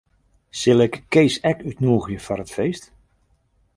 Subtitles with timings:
[0.59, 2.83] Sil ik Kees ek útnûgje foar it feest?